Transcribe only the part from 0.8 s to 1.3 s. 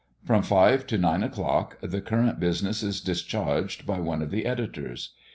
to nine